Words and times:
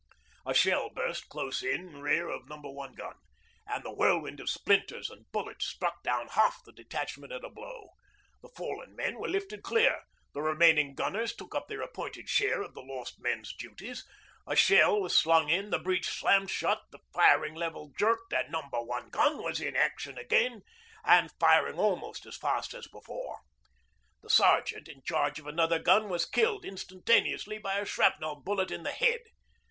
A 0.47 0.53
shell 0.55 0.89
burst 0.89 1.29
close 1.29 1.61
in 1.61 1.99
rear 2.01 2.27
of 2.27 2.49
Number 2.49 2.71
One 2.71 2.93
gun, 2.93 3.13
and 3.67 3.83
the 3.85 3.93
whirlwind 3.93 4.39
of 4.39 4.49
splinters 4.49 5.11
and 5.11 5.31
bullets 5.31 5.67
struck 5.67 6.01
down 6.01 6.29
half 6.29 6.59
the 6.65 6.71
detachment 6.71 7.31
at 7.31 7.43
a 7.43 7.51
blow. 7.51 7.91
The 8.41 8.49
fallen 8.49 8.95
men 8.95 9.19
were 9.19 9.27
lifted 9.29 9.61
clear, 9.61 10.01
the 10.33 10.41
remaining 10.41 10.95
gunners 10.95 11.35
took 11.35 11.53
up 11.53 11.67
their 11.67 11.83
appointed 11.83 12.29
share 12.29 12.63
of 12.63 12.73
the 12.73 12.81
lost 12.81 13.19
men's 13.19 13.53
duties, 13.53 14.03
a 14.47 14.55
shell 14.55 14.99
was 14.99 15.15
slung 15.15 15.49
in, 15.49 15.69
the 15.69 15.77
breech 15.77 16.07
slammed 16.07 16.49
shut, 16.49 16.81
the 16.89 16.97
firing 17.13 17.53
lever 17.53 17.85
jerked 17.95 18.33
and 18.33 18.51
Number 18.51 18.81
One 18.81 19.09
gun 19.09 19.43
was 19.43 19.61
in 19.61 19.75
action 19.75 20.17
again 20.17 20.63
and 21.05 21.29
firing 21.39 21.77
almost 21.77 22.25
as 22.25 22.37
fast 22.37 22.73
as 22.73 22.87
before. 22.87 23.37
The 24.23 24.31
sergeant 24.31 24.87
in 24.87 25.03
charge 25.03 25.37
of 25.37 25.45
another 25.45 25.77
gun 25.77 26.09
was 26.09 26.25
killed 26.25 26.65
instantaneously 26.65 27.59
by 27.59 27.77
a 27.77 27.85
shrapnel 27.85 28.37
bullet 28.37 28.71
in 28.71 28.81
the 28.81 28.93
head. 28.93 29.21